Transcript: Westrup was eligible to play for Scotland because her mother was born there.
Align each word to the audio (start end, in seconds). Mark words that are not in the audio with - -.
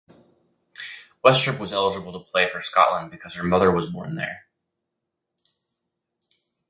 Westrup 1.23 1.59
was 1.59 1.71
eligible 1.71 2.11
to 2.11 2.31
play 2.31 2.49
for 2.49 2.59
Scotland 2.59 3.11
because 3.11 3.35
her 3.35 3.43
mother 3.43 3.69
was 3.69 3.91
born 3.91 4.15
there. 4.15 4.47